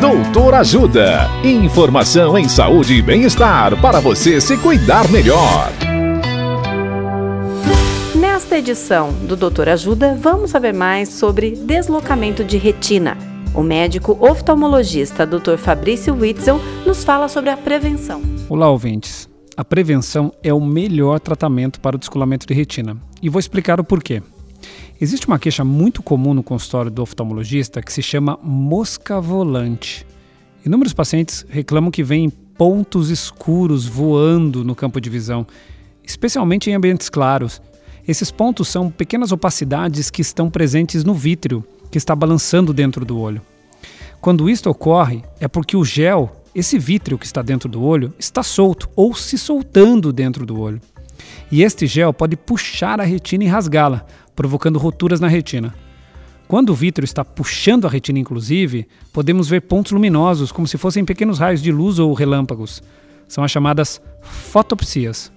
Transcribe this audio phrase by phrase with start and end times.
[0.00, 1.28] Doutor Ajuda.
[1.42, 5.72] Informação em saúde e bem-estar para você se cuidar melhor.
[8.14, 13.18] Nesta edição do Doutor Ajuda, vamos saber mais sobre deslocamento de retina.
[13.52, 15.56] O médico oftalmologista Dr.
[15.56, 18.22] Fabrício Witzel nos fala sobre a prevenção.
[18.48, 19.28] Olá, ouvintes.
[19.56, 22.96] A prevenção é o melhor tratamento para o descolamento de retina.
[23.20, 24.22] E vou explicar o porquê.
[25.00, 30.04] Existe uma queixa muito comum no consultório do oftalmologista que se chama mosca volante.
[30.66, 35.46] Inúmeros pacientes reclamam que veem pontos escuros voando no campo de visão,
[36.02, 37.62] especialmente em ambientes claros.
[38.08, 43.20] Esses pontos são pequenas opacidades que estão presentes no vítreo, que está balançando dentro do
[43.20, 43.40] olho.
[44.20, 48.42] Quando isto ocorre, é porque o gel, esse vítreo que está dentro do olho, está
[48.42, 50.80] solto ou se soltando dentro do olho.
[51.52, 54.04] E este gel pode puxar a retina e rasgá-la,
[54.38, 55.74] provocando roturas na retina.
[56.46, 61.04] Quando o vítreo está puxando a retina, inclusive, podemos ver pontos luminosos, como se fossem
[61.04, 62.80] pequenos raios de luz ou relâmpagos.
[63.26, 65.32] São as chamadas fotopsias.